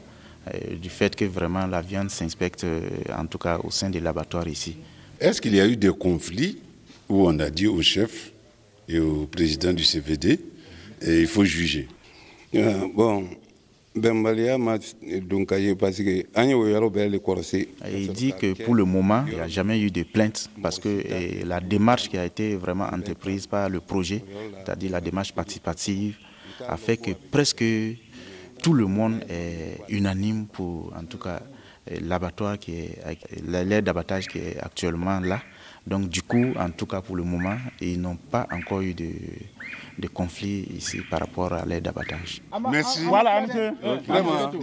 Euh, 0.47 0.75
du 0.75 0.89
fait 0.89 1.15
que 1.15 1.23
vraiment 1.25 1.67
la 1.67 1.81
viande 1.83 2.09
s'inspecte, 2.09 2.63
euh, 2.63 2.81
en 3.15 3.27
tout 3.27 3.37
cas 3.37 3.59
au 3.63 3.69
sein 3.69 3.91
des 3.91 3.99
laboratoires 3.99 4.47
ici. 4.47 4.75
Est-ce 5.19 5.39
qu'il 5.39 5.53
y 5.53 5.61
a 5.61 5.67
eu 5.67 5.77
des 5.77 5.91
conflits 5.91 6.57
où 7.07 7.27
on 7.27 7.37
a 7.37 7.51
dit 7.51 7.67
au 7.67 7.79
chef 7.83 8.31
et 8.89 8.97
au 8.97 9.27
président 9.27 9.71
du 9.71 9.83
CVD, 9.83 10.39
et 11.03 11.21
il 11.21 11.27
faut 11.27 11.45
juger? 11.45 11.87
Euh, 12.55 12.87
Bon, 12.95 13.23
il 13.93 14.01
dit 18.13 18.33
que 18.33 18.63
pour 18.63 18.73
le 18.73 18.85
moment, 18.85 19.23
il 19.27 19.33
n'y 19.35 19.39
a 19.39 19.47
jamais 19.47 19.79
eu 19.79 19.91
de 19.91 20.01
plainte 20.01 20.49
parce 20.59 20.79
que 20.79 21.45
la 21.45 21.59
démarche 21.59 22.09
qui 22.09 22.17
a 22.17 22.25
été 22.25 22.55
vraiment 22.55 22.85
entreprise 22.85 23.45
par 23.45 23.69
le 23.69 23.79
projet, 23.79 24.23
c'est-à-dire 24.65 24.89
la 24.91 25.01
démarche 25.01 25.33
participative, 25.33 26.15
a 26.67 26.77
fait 26.77 26.97
que 26.97 27.11
presque 27.29 27.63
tout 28.61 28.73
le 28.73 28.85
monde 28.85 29.23
est 29.29 29.79
unanime 29.89 30.47
pour, 30.47 30.93
en 30.95 31.05
tout 31.05 31.17
cas, 31.17 31.41
l'abattoir 32.01 32.57
qui 32.59 32.75
est, 32.79 32.99
l'aire 33.43 33.81
d'abattage 33.81 34.27
qui 34.27 34.39
est 34.39 34.59
actuellement 34.59 35.19
là. 35.19 35.41
Donc 35.87 36.09
du 36.09 36.21
coup, 36.21 36.53
en 36.59 36.69
tout 36.69 36.85
cas 36.85 37.01
pour 37.01 37.15
le 37.15 37.23
moment, 37.23 37.57
ils 37.79 37.99
n'ont 37.99 38.15
pas 38.15 38.47
encore 38.51 38.81
eu 38.81 38.93
de, 38.93 39.09
de 39.97 40.07
conflit 40.07 40.67
ici 40.77 40.99
par 41.09 41.21
rapport 41.21 41.51
à 41.53 41.65
l'aide 41.65 41.83
d'abattage. 41.83 42.41
Merci. 42.71 43.03
Voilà, 43.05 43.43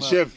Chef, 0.00 0.28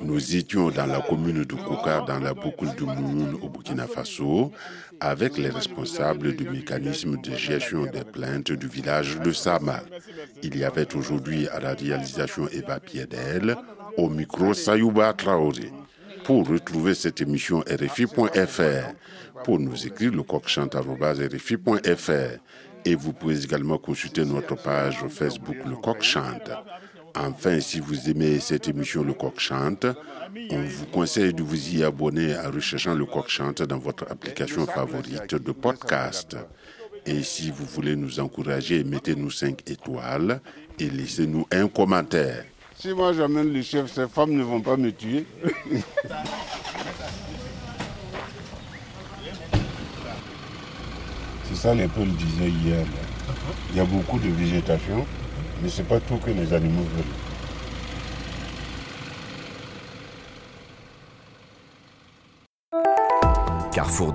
Nous 0.00 0.36
étions 0.36 0.70
dans 0.70 0.86
la 0.86 1.00
commune 1.00 1.44
de 1.44 1.54
Koukar, 1.54 2.04
dans 2.06 2.18
la 2.20 2.32
boucle 2.32 2.74
de 2.74 2.84
Moumoun 2.84 3.38
au 3.42 3.48
Burkina 3.48 3.86
Faso, 3.86 4.50
avec 4.98 5.36
les 5.36 5.50
responsables 5.50 6.34
du 6.34 6.48
mécanisme 6.48 7.20
de 7.20 7.34
gestion 7.34 7.84
des 7.84 8.04
plaintes 8.04 8.52
du 8.52 8.66
village 8.66 9.18
de 9.20 9.32
Sama. 9.32 9.80
Il 10.42 10.56
y 10.56 10.64
avait 10.64 10.94
aujourd'hui 10.94 11.48
à 11.48 11.60
la 11.60 11.74
réalisation 11.74 12.48
Eva 12.48 12.80
Piedel, 12.80 13.56
au 13.98 14.08
micro 14.08 14.54
Sayouba 14.54 15.12
Traoré. 15.12 15.70
Pour 16.24 16.48
retrouver 16.48 16.94
cette 16.94 17.20
émission 17.20 17.60
RFI.fr, 17.60 19.42
pour 19.44 19.58
nous 19.58 19.86
écrire 19.86 20.12
le 20.12 20.22
coq-chante.rfi.fr 20.22 22.38
et 22.84 22.94
vous 22.94 23.12
pouvez 23.12 23.44
également 23.44 23.78
consulter 23.78 24.24
notre 24.24 24.56
page 24.56 25.04
Facebook 25.08 25.56
Le 25.66 25.76
Coq 25.76 26.02
Chante. 26.02 26.50
Enfin, 27.14 27.60
si 27.60 27.80
vous 27.80 28.08
aimez 28.08 28.40
cette 28.40 28.68
émission 28.68 29.04
Le 29.04 29.12
Coq 29.12 29.38
Chante, 29.38 29.86
on 30.50 30.62
vous 30.62 30.86
conseille 30.86 31.34
de 31.34 31.42
vous 31.42 31.76
y 31.76 31.84
abonner 31.84 32.34
en 32.36 32.50
recherchant 32.50 32.94
Le 32.94 33.04
Coq 33.04 33.28
Chante 33.28 33.62
dans 33.62 33.78
votre 33.78 34.10
application 34.10 34.66
favorite 34.66 35.34
de 35.34 35.52
podcast. 35.52 36.36
Et 37.04 37.22
si 37.22 37.50
vous 37.50 37.66
voulez 37.66 37.96
nous 37.96 38.20
encourager, 38.20 38.84
mettez-nous 38.84 39.30
5 39.30 39.70
étoiles 39.70 40.40
et 40.78 40.88
laissez-nous 40.88 41.46
un 41.50 41.68
commentaire. 41.68 42.44
Si 42.82 42.92
moi 42.94 43.12
j'amène 43.12 43.52
le 43.52 43.62
chef, 43.62 43.92
ces 43.92 44.08
femmes 44.08 44.32
ne 44.32 44.42
vont 44.42 44.60
pas 44.60 44.76
me 44.76 44.90
tuer. 44.90 45.24
C'est 51.44 51.54
ça 51.54 51.74
les 51.76 51.84
le 51.84 52.06
disait 52.06 52.50
hier. 52.50 52.84
Il 53.70 53.76
y 53.76 53.80
a 53.80 53.84
beaucoup 53.84 54.18
de 54.18 54.28
végétation, 54.30 55.06
mais 55.62 55.68
ce 55.68 55.82
n'est 55.82 55.86
pas 55.86 56.00
tout 56.00 56.16
que 56.16 56.32
les 56.32 56.52
animaux 56.52 56.82
veulent. 56.96 57.04
Carrefour 63.72 64.10